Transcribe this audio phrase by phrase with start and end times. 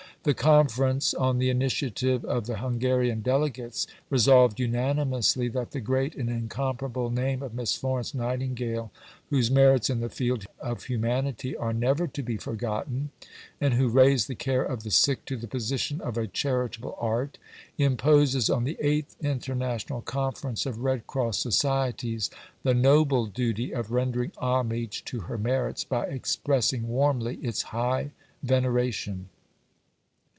[0.23, 6.29] The Conference, on the initiative of the Hungarian delegates, resolved unanimously that "the great and
[6.29, 8.91] incomparable name of Miss Florence Nightingale,
[9.31, 13.09] whose merits in the field of humanity are never to be forgotten,
[13.59, 17.39] and who raised the care of the sick to the position of a charitable art,
[17.79, 22.29] imposes on the Eighth International Conference of Red Cross Societies
[22.61, 28.11] the noble duty of rendering homage to her merits by expressing warmly its high
[28.43, 29.27] veneration."